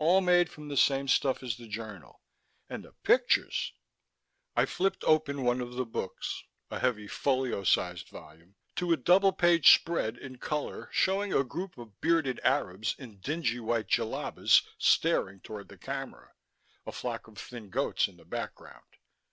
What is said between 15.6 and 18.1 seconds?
the camera, a flock of thin goats